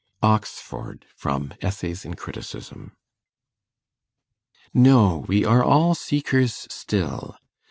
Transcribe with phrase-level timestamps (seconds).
[0.23, 2.93] OXFORD From 'Essays in Criticism'
[4.73, 7.37] No, we are all seekers still!